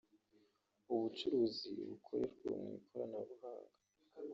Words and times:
ubucuruzi 0.93 1.71
bukorerwa 1.87 2.51
mu 2.61 2.71
ikoranabuhanga 2.79 3.73